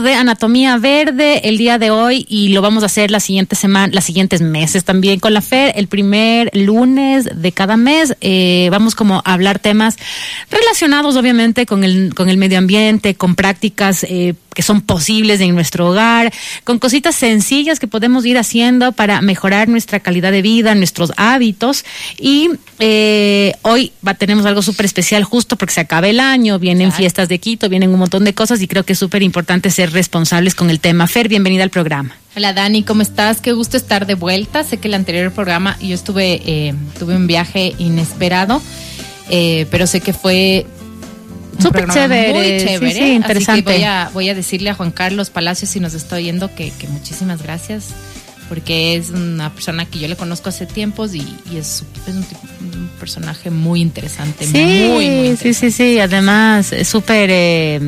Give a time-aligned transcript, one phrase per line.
[0.00, 3.92] de anatomía verde el día de hoy y lo vamos a hacer la siguiente semana,
[3.92, 5.72] las siguientes meses también con la FER.
[5.76, 9.96] El primer lunes de cada mes eh, vamos como a hablar temas
[10.50, 15.54] relacionados obviamente con el, con el medio ambiente, con prácticas eh, que son posibles en
[15.54, 16.32] nuestro hogar,
[16.62, 21.84] con cositas sencillas que podemos ir haciendo para mejorar nuestra calidad de vida, nuestros hábitos.
[22.18, 26.92] Y eh, hoy va, tenemos algo súper especial justo porque se acaba el año, vienen
[26.92, 29.83] fiestas de Quito, vienen un montón de cosas y creo que es súper importante ser
[29.92, 31.06] responsables con el tema.
[31.06, 32.16] Fer, bienvenida al programa.
[32.36, 33.40] Hola Dani, ¿cómo estás?
[33.40, 34.64] Qué gusto estar de vuelta.
[34.64, 38.60] Sé que el anterior programa yo estuve, eh, tuve un viaje inesperado,
[39.30, 40.66] eh, pero sé que fue
[41.60, 42.32] Súper chévere.
[42.32, 42.92] Muy chévere.
[42.92, 43.72] Sí, interesante.
[43.72, 46.88] voy a, voy a decirle a Juan Carlos Palacios, si nos está oyendo, que, que
[46.88, 47.94] muchísimas gracias
[48.48, 52.24] porque es una persona que yo le conozco hace tiempos y, es, un,
[52.98, 54.46] personaje muy interesante.
[54.46, 55.98] Sí, muy, sí, sí, sí.
[55.98, 57.80] Además, es súper eh,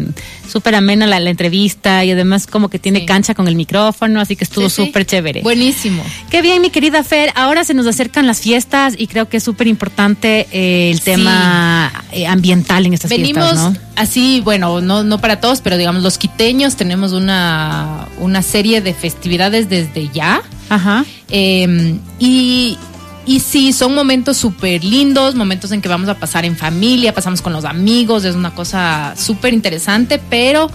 [0.46, 4.44] súper amena la, entrevista y además como que tiene cancha con el micrófono, así que
[4.44, 5.42] estuvo súper chévere.
[5.42, 6.02] Buenísimo.
[6.30, 7.30] Qué bien, mi querida Fer.
[7.34, 11.92] Ahora se nos acercan las fiestas y creo que es súper importante eh, el tema
[12.12, 13.78] eh, ambiental en estas Venimos fiestas, ¿no?
[13.96, 18.94] así, bueno, no, no para todos, pero digamos los quiteños tenemos una, una serie de
[18.94, 21.04] festividades desde ya Ajá.
[21.30, 22.78] Em, y,
[23.26, 27.42] y sí, son momentos súper lindos, momentos en que vamos a pasar en familia, pasamos
[27.42, 30.70] con los amigos, es una cosa súper interesante, pero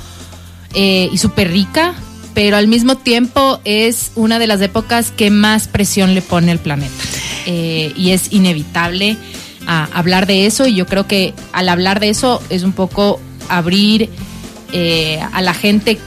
[0.73, 1.93] eh, y súper rica,
[2.33, 6.59] pero al mismo tiempo es una de las épocas que más presión le pone al
[6.59, 6.93] planeta.
[7.45, 9.17] Eh, y es inevitable
[9.67, 13.19] a, hablar de eso, y yo creo que al hablar de eso es un poco
[13.49, 14.09] abrir
[14.73, 15.99] eh, a la gente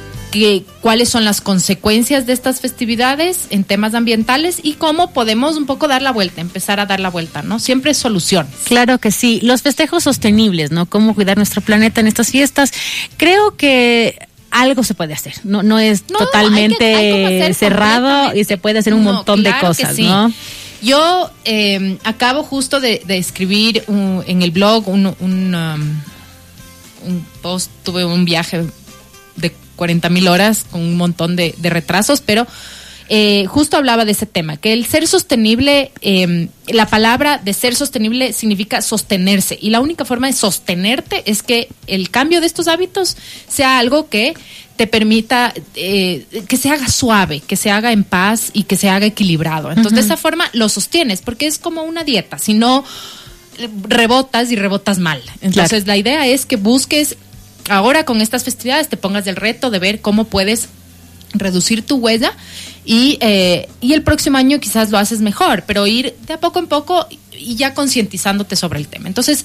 [0.81, 5.89] cuáles son las consecuencias de estas festividades en temas ambientales y cómo podemos un poco
[5.89, 7.59] dar la vuelta, empezar a dar la vuelta, ¿no?
[7.59, 8.47] Siempre es solución.
[8.65, 9.41] Claro que sí.
[9.43, 10.87] Los festejos sostenibles, ¿no?
[10.87, 12.73] Cómo cuidar nuestro planeta en estas fiestas.
[13.17, 14.19] Creo que
[14.51, 15.35] algo se puede hacer.
[15.45, 20.33] No, no es totalmente cerrado y se puede hacer un montón de cosas, ¿no?
[20.83, 26.01] Yo eh, acabo justo de, escribir en el blog un, un, um,
[27.07, 28.67] un post, tuve un viaje
[29.77, 32.47] 40 mil horas con un montón de, retrasos, pero
[33.09, 37.75] eh, justo hablaba de ese tema, que el ser sostenible, em, la palabra de ser
[37.75, 42.67] sostenible significa sostenerse y la única forma de sostenerte es que el cambio de estos
[42.67, 44.35] hábitos sea algo que
[44.77, 48.89] te permita eh, que se haga suave, que se haga en paz y que se
[48.89, 49.71] haga equilibrado.
[49.71, 52.85] Entonces, de esa forma lo sostienes, porque es como una dieta, si no
[53.89, 55.23] rebotas y rebotas mal.
[55.41, 57.17] Entonces, la idea es que busques
[57.69, 60.69] ahora con estas festividades te pongas el reto de ver cómo puedes
[61.33, 62.33] reducir tu huella
[62.85, 66.59] y, eh, y el próximo año quizás lo haces mejor, pero ir de a poco
[66.59, 67.07] en poco
[67.39, 69.09] y ya concientizándote sobre el tema.
[69.09, 69.45] Entonces,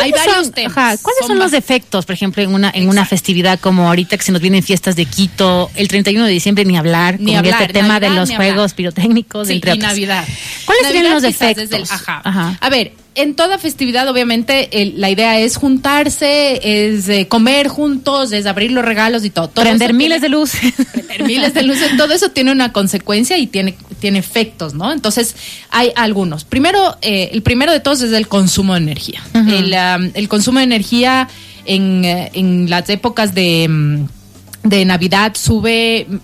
[0.00, 1.00] hay varios temas.
[1.02, 4.32] ¿Cuáles son, los efectos, por ejemplo, en una en una festividad como ahorita que se
[4.32, 8.00] nos vienen fiestas de Quito, el 31 de diciembre ni hablar, ni con este tema
[8.00, 10.26] de los juegos pirotécnicos, sí, entre y Navidad.
[10.64, 11.90] ¿Cuáles serían los efectos?
[11.90, 12.58] ajá.
[12.60, 18.46] A ver, en toda festividad, obviamente, la idea es juntarse, es eh, comer juntos, es
[18.46, 19.50] abrir los regalos y todo.
[19.50, 20.72] prender miles de luces.
[20.92, 21.96] Prender miles de luces.
[21.96, 24.92] Todo eso tiene una consecuencia y tiene, tiene efectos, ¿no?
[24.92, 25.36] Entonces,
[25.70, 26.42] hay algunos.
[26.44, 29.22] Primero, eh, el primero de todos es el consumo de energía.
[29.32, 31.28] el, consumo de energía
[31.64, 36.18] en, eh, en las épocas de, mm, de Navidad sube, mm,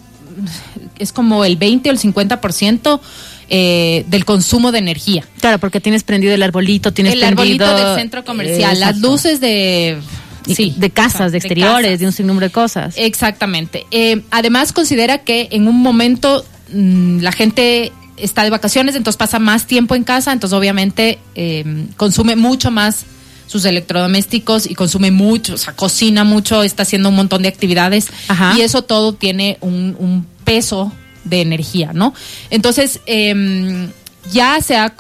[0.98, 3.00] es como el 20 o el 50%
[3.48, 5.24] eh, del consumo de energía.
[5.40, 7.64] Claro, porque tienes prendido el arbolito, tienes el prendido...
[7.64, 9.98] arbolito del centro comercial, las luces de...
[10.46, 12.94] Sí, de casas, de exteriores, de, un sinnúmero de cosas.
[12.96, 13.84] Exactamente.
[13.90, 16.42] Eh, además, considera que en un momento
[16.72, 21.86] mm, la gente está de vacaciones, entonces pasa más tiempo en casa, entonces obviamente eh,
[21.96, 23.04] consume mucho más
[23.46, 28.08] sus electrodomésticos y consume mucho, o sea, cocina mucho, está haciendo un montón de actividades
[28.56, 30.92] y eso todo tiene un, un peso
[31.24, 32.14] de energía, ¿no?
[32.50, 33.90] Entonces, em,
[34.30, 34.94] ya se ha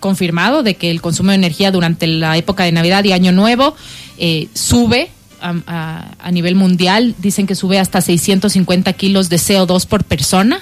[0.00, 3.74] confirmado de que el consumo de energía durante la época de Navidad y Año Nuevo
[4.18, 7.14] eh, sube a, nivel mundial.
[7.18, 10.60] Dicen que sube hasta 650 kilos de CO2 por persona,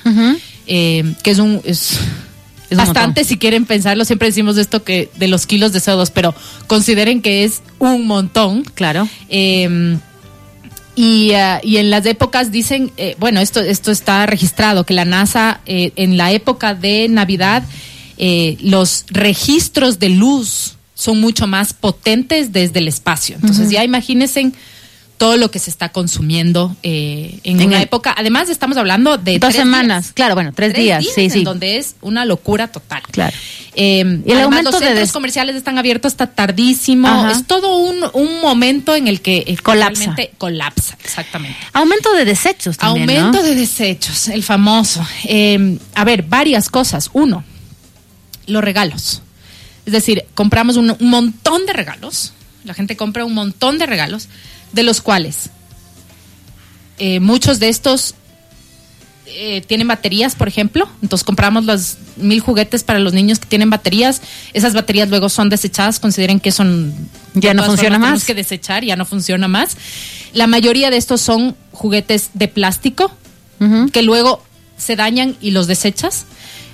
[0.67, 1.61] em, que es un...
[1.65, 1.99] Es,
[2.69, 6.35] bastante si quieren pensarlo, siempre decimos esto que de los kilos de CO2, pero
[6.67, 8.65] consideren que es un montón.
[8.75, 9.09] Claro.
[9.29, 9.97] Eh,
[10.97, 15.05] y, uh, y, en las épocas dicen, eh, bueno, esto, esto está registrado, que la
[15.05, 17.63] NASA eh, en la época de Navidad,
[18.17, 23.37] eh, los registros de luz son mucho más potentes desde el espacio.
[23.37, 24.53] Entonces ya imagínense
[25.17, 28.15] todo lo que se está consumiendo eh, en, En una el- época.
[28.17, 30.13] Además, estamos hablando de Dos tres semanas, días.
[30.13, 31.43] claro, bueno, tres, Tres días, sí, en sí.
[31.45, 33.03] donde es una locura total.
[33.11, 33.35] Claro.
[33.75, 37.09] Eh, Y el además, los de centros des- comerciales están abiertos hasta tardísimo.
[37.09, 37.31] Ajá.
[37.33, 40.15] Es todo un, un momento en el que eh, Colapsa.
[40.39, 41.59] colapsa, exactamente.
[41.73, 43.43] Aumento de desechos también, Aumento ¿no?
[43.43, 45.07] de desechos, el famoso.
[45.25, 47.11] Eh, a ver, varias cosas.
[47.13, 47.45] Uno,
[48.47, 49.23] los regalos.
[49.87, 52.33] Es decir, compramos un, un montón de regalos.
[52.65, 54.29] La gente compra un montón de regalos,
[54.73, 55.51] de los cuales
[56.99, 58.15] eh, muchos de estos
[59.27, 60.89] eh, tienen baterías, por ejemplo.
[61.03, 64.23] Entonces compramos los mil juguetes para los niños que tienen baterías.
[64.55, 66.01] Esas baterías luego son desechadas.
[66.01, 66.95] Consideren que son
[67.35, 68.07] Ya no funciona más.
[68.09, 69.77] tenemos que desechar, ya no funciona más.
[70.33, 73.11] La mayoría de estos son juguetes de plástico
[73.93, 74.43] que luego
[74.77, 76.27] se dañan y los desechas.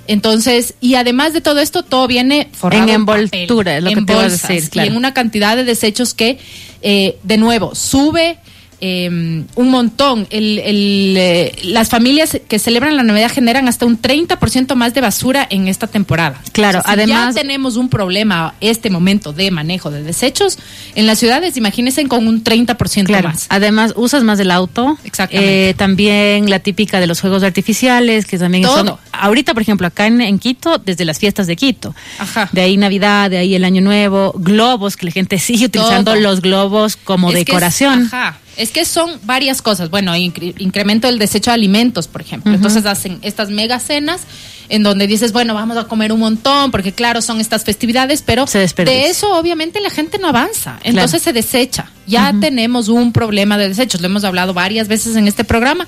[0.07, 3.99] Entonces, y además de todo esto, todo viene forrado En papel, envoltura, es lo en
[3.99, 4.87] que te iba a bolsas, decir, claro.
[4.87, 6.39] Y en una cantidad de desechos que,
[6.81, 8.37] eh, de nuevo, sube
[8.85, 9.07] eh,
[9.55, 10.27] un montón.
[10.29, 14.99] El, el, eh, las familias que celebran la Navidad generan hasta un 30% más de
[14.99, 16.41] basura en esta temporada.
[16.51, 20.57] Claro, si además- Ya tenemos un problema este momento de manejo de desechos.
[20.95, 23.29] En las ciudades, imagínense con un 30% Claro.
[23.29, 23.45] más.
[23.47, 24.97] Además, usas más el auto.
[25.05, 25.69] Exactamente.
[25.69, 28.85] Eh, también la típica de los juegos artificiales, que también Todo.
[28.85, 28.97] son.
[29.13, 31.95] Ahorita, por ejemplo, acá en, en Quito, desde las fiestas de Quito.
[32.19, 32.49] Ajá.
[32.51, 36.21] De ahí Navidad, de ahí el Año Nuevo, globos, que la gente sigue utilizando Todo.
[36.21, 38.09] los globos como Es que es- decoración.
[38.11, 38.37] ajá.
[38.57, 39.89] Es que son varias cosas.
[39.89, 42.53] Bueno, incre- incremento del desecho de alimentos, por ejemplo.
[42.53, 44.21] Entonces hacen estas mega cenas
[44.69, 48.47] en donde dices, bueno, vamos a comer un montón, porque claro, son estas festividades, pero
[48.47, 48.59] Se
[48.91, 50.79] de eso obviamente la gente no avanza.
[50.83, 51.91] Entonces se desecha.
[52.07, 54.01] Ya tenemos un problema de desechos.
[54.01, 55.87] Lo hemos hablado varias veces en este programa.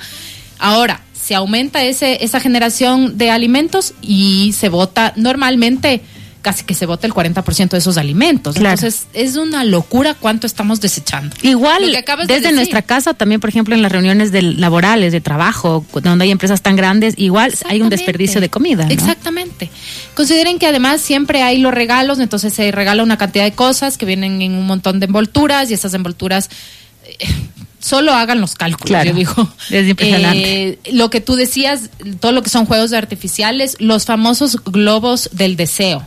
[0.59, 6.01] Ahora, se aumenta ese, esa generación de alimentos y se vota normalmente
[6.45, 8.53] casi que se vota el 40% de esos alimentos.
[8.55, 8.75] Claro.
[8.75, 11.35] Entonces, es una locura cuánto estamos desechando.
[11.41, 15.83] Igual, de desde nuestra casa, también, por ejemplo, en las reuniones del- laborales, de trabajo,
[16.03, 18.85] donde hay empresas tan grandes, igual hay un desperdicio de comida.
[18.85, 18.91] ¿no?
[18.91, 19.71] Exactamente.
[20.13, 24.05] Consideren que además siempre hay los regalos, entonces se regala una cantidad de cosas que
[24.05, 26.51] vienen en un montón de envolturas y esas envolturas
[27.07, 27.25] eh,
[27.85, 29.11] solo hagan los cálculos, Claro.
[29.11, 29.49] yo digo.
[29.69, 30.67] Es impresionante.
[30.69, 31.89] Eh, lo que tú decías,
[32.19, 36.03] todo lo que son juegos artificiales, los famosos globos del deseo,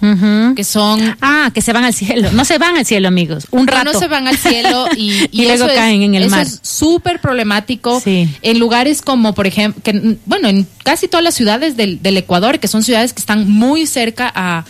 [0.56, 2.30] que son Ah, que se van al cielo.
[2.32, 3.46] No se van al cielo, amigos.
[3.50, 3.92] Un rato.
[3.92, 6.46] no se van al cielo y, Y luego eso es- caen en el eso mar.
[6.46, 8.28] es súper problemático Sí.
[8.42, 12.58] en lugares como, por ejemplo, que, bueno, en casi todas las ciudades del, del Ecuador,
[12.58, 14.64] que son ciudades que están muy cerca a,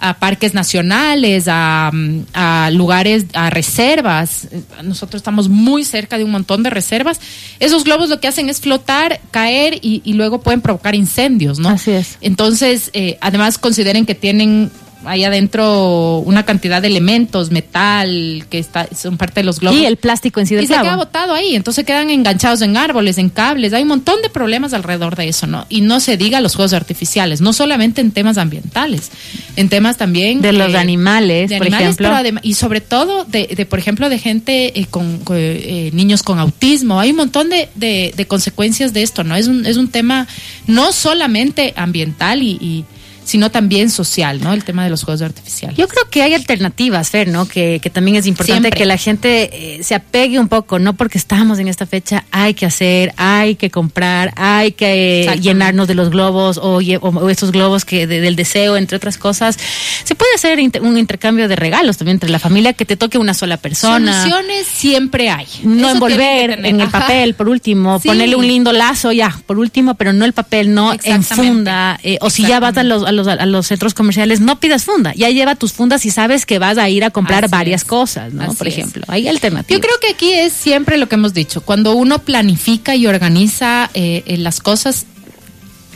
[0.00, 1.92] a parques nacionales, a,
[2.32, 4.48] a lugares, a reservas.
[4.82, 7.20] Nosotros estamos muy cerca de un montón de reservas.
[7.60, 11.68] Esos globos lo que hacen es flotar, caer y, y luego pueden provocar incendios, ¿no?
[11.68, 12.16] Así es.
[12.22, 14.70] Entonces, eh, además consideren que tienen
[15.04, 19.78] ahí adentro una cantidad de elementos, metal, que está, son parte de los globos.
[19.78, 22.76] Y el plástico en sí del Y se queda botado ahí, entonces quedan enganchados en
[22.76, 25.66] árboles, en cables, hay un montón de problemas alrededor de eso, ¿no?
[25.68, 29.10] Y no se diga los juegos artificiales, no solamente en temas ambientales,
[29.56, 32.10] en temas también De los animales, de por animales, ejemplo.
[32.22, 36.22] pero y sobre todo de, de, por ejemplo, de gente eh, con, con, eh, niños
[36.22, 39.34] con autismo, hay un montón de, de, de consecuencias de esto, ¿no?
[39.36, 40.26] Es un, es un tema
[40.66, 42.84] no solamente ambiental y, y
[43.30, 44.52] sino también social, ¿no?
[44.52, 45.76] El tema de los juegos artificiales.
[45.78, 47.46] Yo creo que hay alternativas, Fer, ¿no?
[47.46, 48.78] Que, que también es importante Siempre.
[48.78, 52.54] que la gente eh, se apegue un poco, no porque estamos en esta fecha, hay
[52.54, 57.30] que hacer, hay que comprar, hay que eh, llenarnos de los globos o, o- o
[57.30, 59.56] estos globos que de- del deseo, entre otras cosas.
[60.04, 63.16] Se puede hacer inter- un intercambio de regalos también entre la familia que te toque
[63.18, 64.22] una sola persona.
[64.22, 65.46] Soluciones siempre hay.
[65.62, 67.00] No Eso envolver en el Ajá.
[67.00, 68.08] papel, por último, Sí.
[68.08, 71.98] ponerle un lindo lazo ya, por último, pero no el papel, no en funda.
[72.02, 74.84] eh, o si ya vas a los, a, los, a los centros comerciales, no pidas
[74.84, 75.12] funda.
[75.14, 77.88] Ya lleva tus fundas y sabes que vas a ir a comprar Así varias es.
[77.88, 78.42] cosas, ¿no?
[78.44, 78.74] Así por es.
[78.74, 79.80] ejemplo, hay alternativas.
[79.80, 81.60] Yo creo que aquí es siempre lo que hemos dicho.
[81.60, 85.06] Cuando uno planifica y organiza eh, eh, las cosas,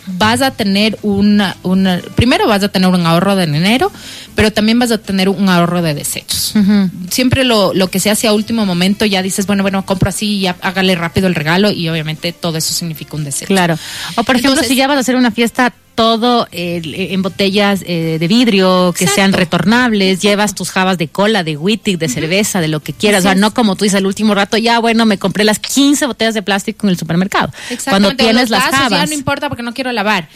[0.06, 1.98] vas a tener una, una.
[2.14, 3.90] Primero vas a tener un ahorro de dinero,
[4.34, 6.52] pero también vas a tener un ahorro de desechos.
[7.10, 10.36] Siempre lo, lo que se hace a último momento ya dices, bueno, bueno, compro así
[10.40, 13.46] y hágale rápido el regalo y obviamente todo eso significa un desecho.
[13.46, 13.78] Claro.
[14.16, 17.82] O por ejemplo, Entonces- si ya vas a hacer una fiesta todo eh, en botellas
[17.86, 19.14] eh, de vidrio que Exacto.
[19.14, 23.20] sean retornables, llevas tus jabas de cola, de wittig, de cerveza, de lo que quieras,
[23.20, 25.58] Así o sea, no como tú dices al último rato, ya bueno, me compré las
[25.58, 27.52] 15 botellas de plástico en el supermercado.
[27.88, 29.00] Cuando tienes las vasos, jabas.
[29.00, 30.28] Ya no importa porque no quiero lavar.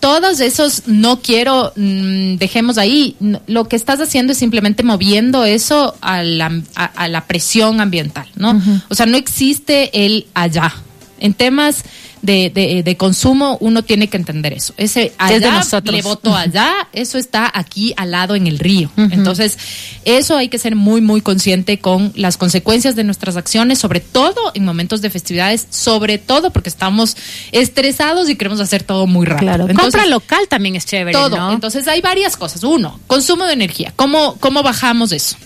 [0.00, 3.16] Todos esos no quiero, mm, dejemos ahí.
[3.46, 8.28] Lo que estás haciendo es simplemente moviendo eso a la, a, a la presión ambiental,
[8.36, 8.60] ¿no?
[8.88, 10.74] O sea, no existe el allá.
[11.20, 11.84] En temas
[12.24, 14.72] de, de, de consumo, uno tiene que entender eso.
[14.78, 15.94] Ese allá de nosotros.
[15.94, 18.90] le votó allá, eso está aquí al lado en el río.
[18.96, 19.58] Entonces,
[20.06, 24.52] eso hay que ser muy, muy consciente con las consecuencias de nuestras acciones, sobre todo
[24.54, 27.14] en momentos de festividades, sobre todo porque estamos
[27.52, 29.52] estresados y queremos hacer todo muy rápido.
[29.52, 29.68] Claro.
[29.68, 31.36] Entonces, Compra local también es chévere, todo.
[31.36, 31.52] ¿no?
[31.52, 32.64] Entonces hay varias cosas.
[32.64, 33.92] Uno, consumo de energía.
[33.96, 35.36] ¿Cómo, ¿Cómo bajamos eso?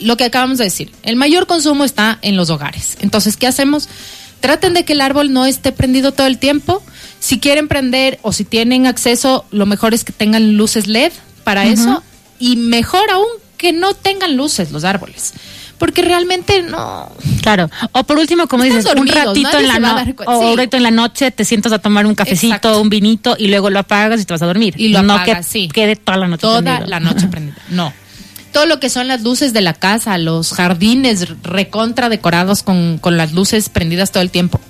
[0.00, 0.92] Lo que acabamos de decir.
[1.02, 2.98] El mayor consumo está en los hogares.
[3.00, 3.88] Entonces, ¿qué hacemos?
[4.42, 6.82] Traten de que el árbol no esté prendido todo el tiempo.
[7.20, 11.12] Si quieren prender o si tienen acceso, lo mejor es que tengan luces LED
[11.44, 12.02] para eso.
[12.38, 15.32] Y mejor aún que no tengan luces los árboles.
[15.78, 17.10] Porque realmente no.
[17.40, 17.68] Claro.
[17.92, 20.36] O por último, como dices, un ratito en la se va a no- dar cuenta.
[20.36, 20.46] o Sí.
[20.52, 22.80] un ratito en la noche te sientas a tomar un cafecito, Exacto.
[22.80, 24.74] un vinito y luego lo apagas y te vas a dormir.
[24.76, 25.68] Y lo no apagas, que sí.
[25.72, 27.56] quede toda la noche toda la noche prendida.
[27.70, 27.92] No.
[28.52, 33.16] Todo lo que son las luces de la casa, los jardines recontra decorados con, con
[33.16, 34.60] las luces prendidas todo el tiempo.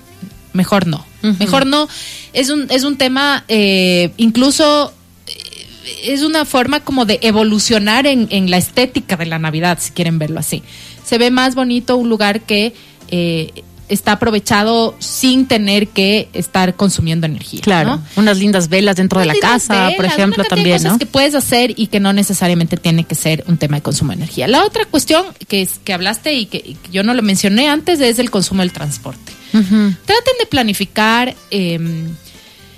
[0.52, 1.04] Mejor no.
[1.38, 1.88] Mejor no.
[2.32, 4.92] Es un, es un tema, eh, incluso
[5.26, 5.66] eh,
[6.04, 10.18] es una forma como de evolucionar en, en la estética de la Navidad, si quieren
[10.18, 10.62] verlo así.
[11.04, 12.74] Se ve más bonito un lugar que
[13.08, 17.60] eh, está aprovechado sin tener que estar consumiendo energía.
[17.60, 17.96] Claro.
[17.96, 18.02] ¿no?
[18.16, 20.98] Unas lindas velas dentro de la casa, por velas, ejemplo, cantidad de también, cosas ¿no?
[20.98, 24.16] que puedes hacer y que no necesariamente tiene que ser un tema de consumo de
[24.16, 24.48] energía.
[24.48, 27.68] La otra cuestión que, es, que hablaste y que, y que yo no lo mencioné
[27.68, 29.32] antes es el consumo del transporte.
[29.52, 29.94] Ujú.
[30.04, 31.78] Traten de planificar eh,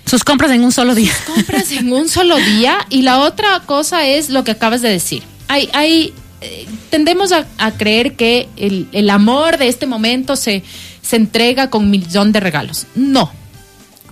[0.07, 1.13] Sus compras en un solo día.
[1.27, 5.23] compras en un solo día y la otra cosa es lo que acabas de decir.
[5.49, 10.63] Hay, hay eh, tendemos a, a creer que el, el amor de este momento se,
[11.07, 12.87] se entrega con un millón de regalos.
[12.95, 13.31] No.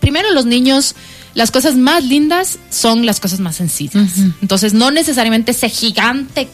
[0.01, 0.95] Primero los niños,
[1.35, 4.19] las cosas más lindas son las cosas más sencillas.
[4.43, 6.49] Entonces no necesariamente ese gigante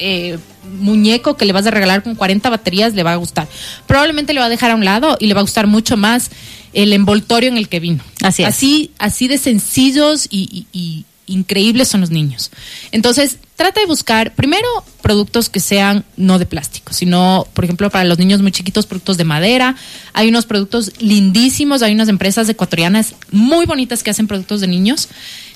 [0.00, 0.38] eh,
[0.80, 3.48] muñeco que le vas a regalar con 40 baterías le va a gustar.
[3.86, 6.30] Probablemente le va a dejar a un lado y le va a gustar mucho más
[6.74, 8.02] el envoltorio en el que vino.
[8.22, 8.48] Así es.
[8.50, 12.50] Así, así de sencillos y, y- y increíbles son los niños.
[12.92, 14.66] Entonces, trata de buscar primero
[15.02, 19.16] productos que sean no de plástico, sino, por ejemplo, para los niños muy chiquitos, productos
[19.16, 19.76] de madera.
[20.12, 25.08] Hay unos productos lindísimos, hay unas empresas ecuatorianas muy bonitas que hacen productos de niños,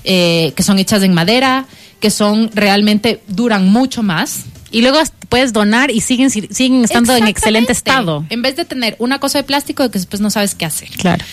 [0.04, 1.66] eh, que son hechas en madera,
[2.00, 4.40] que son realmente, duran mucho más.
[4.70, 4.98] Y luego
[5.28, 8.24] puedes donar y siguen, siguen estando en excelente estado.
[8.30, 10.88] En vez de tener una cosa de plástico que después no sabes qué hacer.
[10.90, 11.24] Claro.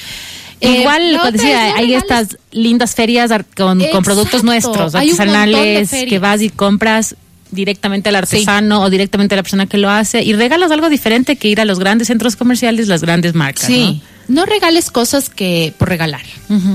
[0.62, 5.90] Eh, Igual, otra decía, no hay regales- estas lindas ferias con, con productos nuestros, artesanales,
[5.90, 7.16] que vas y compras
[7.52, 11.36] directamente al artesano o directamente a la persona que lo hace y regalas algo diferente
[11.38, 13.66] que ir a los grandes centros comerciales, las grandes marcas.
[13.66, 16.22] Sí, no, regales cosas que por regalar.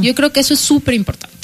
[0.03, 1.35] Yo creo que eso es súper importante.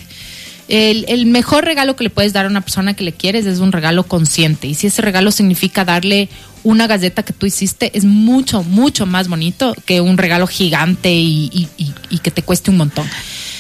[0.67, 3.59] El, el mejor regalo que le puedes dar a una persona que le quieres es
[3.59, 4.69] un regalo consciente.
[4.69, 6.29] Y si ese regalo significa darle
[6.65, 11.51] una galleta que tú hiciste, es mucho, mucho más bonito que un regalo gigante y,
[11.53, 13.07] y- y- y que te cueste un montón.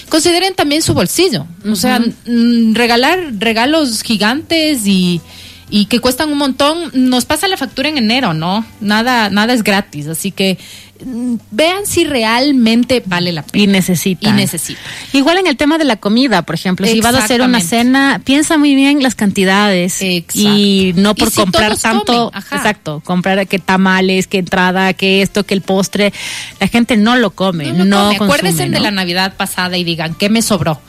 [0.08, 1.46] Consideren también su bolsillo.
[1.70, 5.20] O sea, mm, regalar regalos gigantes y,
[5.70, 8.64] y que cuestan un montón, nos pasa la factura en enero, ¿no?
[8.80, 10.08] Nada, nada es gratis.
[10.08, 10.58] Así que
[11.04, 13.64] mm, vean si realmente vale la pena.
[13.64, 14.28] Y necesita.
[14.28, 14.80] Y necesita.
[15.12, 18.20] Igual en el tema de la comida, por ejemplo, si vas a hacer una cena,
[18.24, 20.38] piensa muy bien las cantidades Exacto.
[20.40, 25.44] y no por Y si comprar tanto, exacto, comprar que tamales, que entrada, que esto,
[25.44, 26.12] que el postre,
[26.58, 28.18] la gente no lo come, no, No, no come.
[28.18, 30.80] consume, Acuérdense de la Navidad pasada y digan, ¿qué me sobró?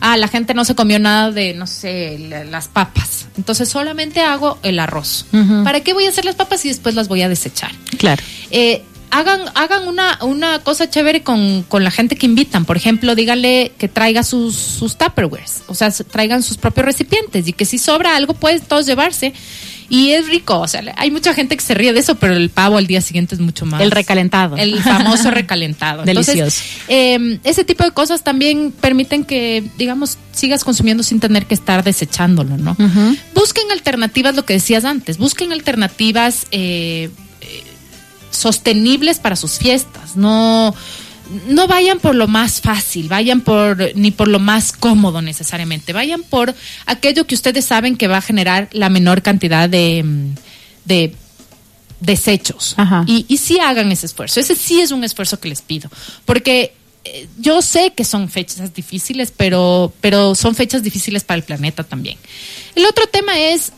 [0.00, 3.26] Ah, la gente no se comió nada de, no sé, la- las papas.
[3.36, 5.26] Entonces solamente hago el arroz.
[5.64, 7.70] ¿Para qué voy a hacer las papas y después las voy a desechar?
[7.98, 8.22] Claro.
[8.50, 12.64] Eh, hagan hagan una, una cosa chévere con, con la gente que invitan.
[12.64, 15.62] Por ejemplo, díganle que traiga sus, sus Tupperwares.
[15.68, 19.32] O sea, traigan sus propios recipientes y que si sobra algo, pueden todos llevarse.
[19.90, 20.60] Y es rico.
[20.60, 23.00] O sea, hay mucha gente que se ríe de eso, pero el pavo al día
[23.00, 23.82] siguiente es mucho más.
[23.82, 24.56] El recalentado.
[24.56, 26.04] El famoso recalentado.
[26.06, 26.62] Entonces, Delicioso.
[26.88, 31.82] eh, ese tipo de cosas también permiten que, digamos, sigas consumiendo sin tener que estar
[31.82, 32.76] desechándolo, ¿no?
[33.34, 37.62] Busquen alternativas, lo que decías antes, busquen alternativas eh, eh,
[38.30, 40.16] sostenibles para sus fiestas.
[40.16, 40.74] No,
[41.48, 46.22] no vayan por lo más fácil, vayan por ni por lo más cómodo necesariamente, vayan
[46.22, 46.54] por
[46.86, 50.34] aquello que ustedes saben que va a generar la menor cantidad de, mm,
[50.84, 51.14] de
[52.00, 52.74] desechos.
[52.76, 53.04] Ajá.
[53.06, 54.40] Y, y sí hagan ese esfuerzo.
[54.40, 55.90] Ese sí es un esfuerzo que les pido.
[56.24, 56.72] Porque
[57.04, 61.84] eh, yo sé que son fechas difíciles, pero, pero son fechas difíciles para el planeta
[61.84, 62.18] también.
[62.74, 63.72] El otro tema es,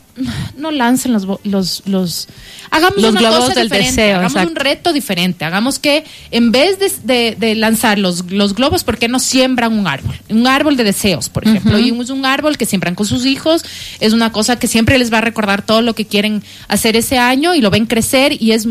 [0.57, 2.27] no lancen los, los, los
[2.69, 4.49] hagamos Los una globos cosa del diferente, deseo, hagamos exacto.
[4.51, 8.97] un reto diferente, hagamos que en vez de, de- de lanzar los, los globos, ¿por
[8.97, 10.15] qué no siembran un árbol?
[10.29, 13.63] Un árbol de deseos, por ejemplo, y es un árbol que siembran con sus hijos,
[13.99, 17.17] es una cosa que siempre les va a recordar todo lo que quieren hacer ese
[17.17, 18.67] año y lo ven crecer y es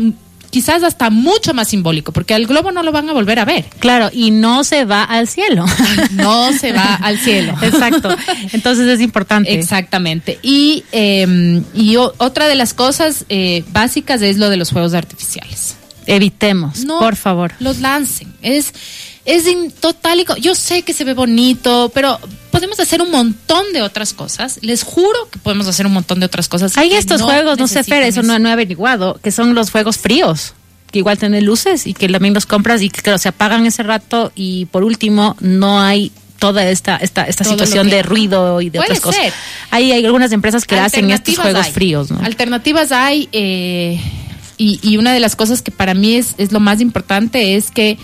[0.53, 3.65] quizás hasta mucho más simbólico, porque al globo no lo van a volver a ver.
[3.79, 5.65] Claro, y no se va al cielo.
[6.11, 7.55] No se va al cielo.
[7.63, 8.15] Exacto.
[8.51, 9.51] Entonces es importante.
[9.53, 10.37] Exactamente.
[10.43, 15.75] Y, eh, y otra de las cosas eh, básicas es lo de los juegos artificiales.
[16.05, 17.53] Evitemos, No por favor.
[17.59, 18.31] los lancen.
[18.43, 18.73] Es,
[19.25, 22.19] es in- total y Yo sé que se ve bonito, pero
[22.51, 24.59] podemos hacer un montón de otras cosas.
[24.61, 26.77] Les juro que podemos hacer un montón de otras cosas.
[26.77, 29.71] Hay estos no juegos, no sé, Fer, eso no, no he averiguado, que son los
[29.71, 30.53] juegos fríos,
[30.91, 33.81] que igual tienen luces y que también los compras y que claro, se apagan ese
[33.83, 38.59] rato y por último no hay toda esta esta esta Todo situación que- de ruido
[38.61, 39.33] y de Puede otras cosas.
[39.71, 41.71] Hay, hay algunas empresas que hacen estos juegos hay.
[41.71, 42.19] fríos, ¿no?
[42.23, 43.29] Alternativas hay.
[43.31, 43.99] eh,
[44.57, 47.71] y, y una de las cosas que para mí es, es lo más importante es
[47.71, 47.97] que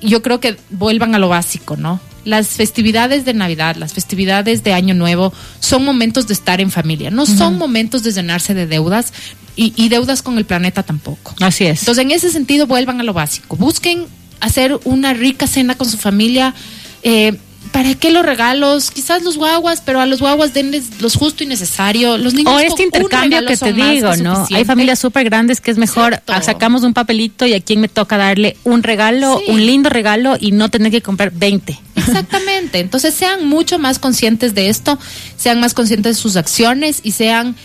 [0.00, 2.00] yo creo que vuelvan a lo básico, ¿no?
[2.24, 7.10] Las festividades de Navidad, las festividades de Año Nuevo son momentos de estar en familia,
[7.10, 9.12] no son momentos de llenarse de deudas
[9.54, 11.34] y, y deudas con el planeta tampoco.
[11.40, 11.80] Así es.
[11.80, 13.56] Entonces, en ese sentido, vuelvan a lo básico.
[13.56, 14.06] Busquen
[14.40, 16.54] hacer una rica cena con su familia.
[17.02, 17.38] Eh,
[17.72, 18.90] ¿Para qué los regalos?
[18.90, 22.16] Quizás los guaguas, pero a los guaguas denles los justo y necesario.
[22.18, 24.46] Los niños o este intercambio que te digo, ¿no?
[24.54, 26.32] Hay familias súper grandes que es mejor Exacto.
[26.32, 29.50] ah, sacamos un papelito y a quién me toca darle un regalo, Sí.
[29.52, 31.78] un lindo regalo y no tener que comprar 20.
[31.96, 32.78] Exactamente.
[32.80, 34.98] Entonces sean mucho más conscientes de esto,
[35.36, 37.56] sean más conscientes de sus acciones y sean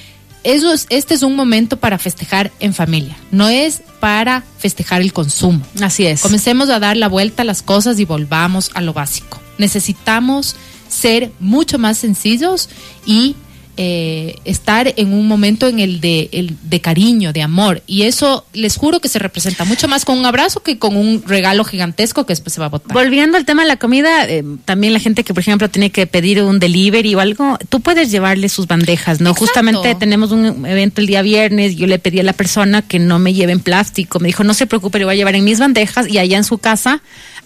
[0.44, 5.14] eso es- este es un momento para festejar en familia, no es para festejar el
[5.14, 5.62] consumo.
[5.82, 6.22] Así es.
[6.22, 9.40] Comencemos a dar la vuelta a las cosas y volvamos a lo básico.
[9.62, 10.56] Necesitamos
[10.90, 12.68] ser mucho más sencillos
[13.06, 13.36] y
[13.78, 17.82] eh, estar en un momento en el de, el de cariño, de amor.
[17.88, 21.24] Y eso les juro que se representa mucho más con un abrazo que con un
[21.26, 22.94] regalo gigantesco que después se va a botar.
[22.94, 26.06] Volviendo al tema de la comida, eh, también la gente que, por ejemplo, tiene que
[26.06, 29.30] pedir un delivery o algo, tú puedes llevarle sus bandejas, ¿no?
[29.30, 29.48] Exacto.
[29.48, 33.20] Justamente tenemos un evento el día viernes, yo le pedí a la persona que no
[33.20, 35.60] me lleve en plástico, me dijo, no se preocupe, le voy a llevar en mis
[35.60, 37.02] bandejas y allá en su casa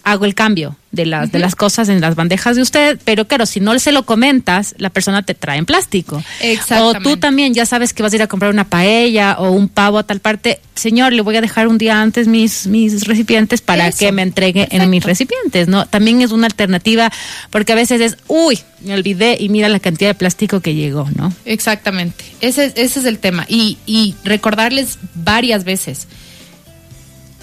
[0.05, 3.45] hago el cambio de las, de las cosas en las bandejas de usted, pero claro,
[3.45, 6.23] si no se lo comentas, la persona te trae en plástico.
[6.39, 6.99] Exactamente.
[6.99, 9.67] O tú también ya sabes que vas a ir a comprar una paella o un
[9.67, 13.61] pavo a tal parte, señor, le voy a dejar un día antes mis, mis recipientes
[13.61, 13.97] para Eso.
[13.97, 15.85] que me entregue en mis recipientes, ¿no?
[15.87, 17.11] También es una alternativa
[17.49, 21.09] porque a veces es, uy, me olvidé y mira la cantidad de plástico que llegó,
[21.15, 21.33] ¿no?
[21.45, 23.45] Exactamente, ese, ese es el tema.
[23.49, 26.07] Y, y recordarles varias veces,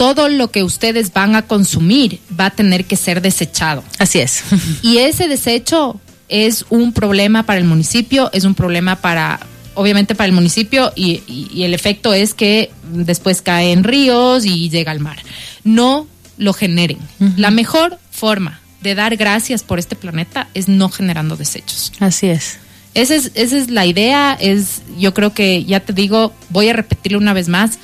[0.02, 3.84] todo lo que ustedes van a consumir va a tener que ser desechado.
[3.98, 4.42] Así es.
[4.82, 9.38] Y ese desecho es un problema para el municipio, es un problema para,
[9.74, 14.44] obviamente para el municipio y, y- y el efecto es que después cae en ríos
[14.44, 15.18] y llega al mar.
[15.64, 16.06] No
[16.38, 16.98] lo generen.
[17.36, 21.92] La mejor forma de dar gracias por este planeta es no generando desechos.
[22.00, 22.58] Así es.
[22.94, 26.72] Esa es, esa es la idea, es, yo creo que, ya te digo, voy a
[26.74, 27.78] repetirlo una vez más,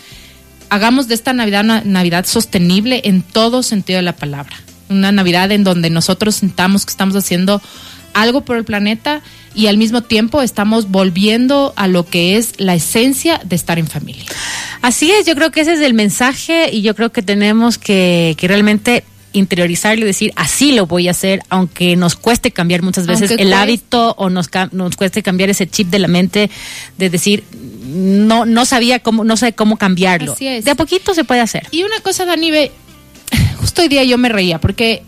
[0.70, 4.56] hagamos de esta Navidad una Navidad sostenible en todo sentido de la palabra.
[4.88, 7.60] Una Navidad en donde nosotros sintamos que estamos haciendo
[8.14, 9.22] algo por el planeta
[9.54, 13.86] y al mismo tiempo estamos volviendo a lo que es la esencia de estar en
[13.86, 14.24] familia.
[14.82, 18.34] Así es, yo creo que ese es el mensaje y yo creo que tenemos que,
[18.38, 23.06] que realmente interiorizarlo y decir, así lo voy a hacer, aunque nos cueste cambiar muchas
[23.06, 23.62] veces Aunque el cueste.
[23.62, 26.50] hábito o nos, nos cueste cambiar ese chip de la mente
[26.96, 27.44] de decir,
[27.88, 30.32] no, no sabía cómo, no sé cómo cambiarlo.
[30.32, 30.64] Así es.
[30.64, 31.66] De a poquito se puede hacer.
[31.70, 32.72] Y una cosa, Dani, ve,
[33.56, 35.02] justo hoy día yo me reía, porque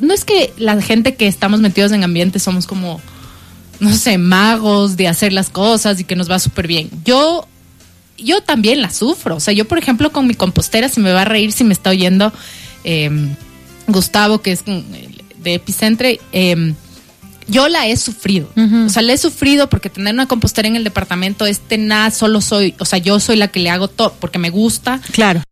[0.00, 3.00] no es que la gente que estamos metidos en ambiente somos como,
[3.80, 6.90] no sé, magos de hacer las cosas y que nos va súper bien.
[7.04, 7.48] Yo,
[8.18, 9.36] yo también la sufro.
[9.36, 11.72] O sea, yo, por ejemplo, con mi compostera, se me va a reír si me
[11.72, 12.32] está oyendo
[12.84, 13.10] eh,
[13.86, 14.80] Gustavo, que es mm,
[15.42, 16.74] de Epicentre, eh,
[17.48, 18.48] yo la he sufrido.
[18.86, 22.40] O sea, la he sufrido porque tener una compostera en el departamento es tenaz, solo
[22.40, 25.00] soy, o sea, yo soy la que le hago todo porque me gusta.
[25.12, 25.42] Claro.